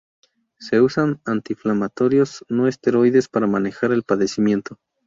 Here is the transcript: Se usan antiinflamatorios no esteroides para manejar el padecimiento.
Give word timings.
Se 0.59 0.81
usan 0.81 1.21
antiinflamatorios 1.27 2.43
no 2.49 2.67
esteroides 2.67 3.27
para 3.29 3.45
manejar 3.45 3.91
el 3.91 4.01
padecimiento. 4.01 4.79